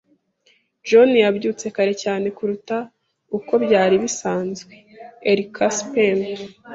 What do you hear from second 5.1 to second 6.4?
(erikspen)